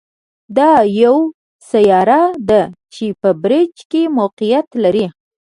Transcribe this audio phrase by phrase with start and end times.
[0.57, 0.71] دا
[1.01, 1.23] یوه
[1.69, 2.61] سیاره ده
[2.93, 5.05] چې په برج کې موقعیت لري.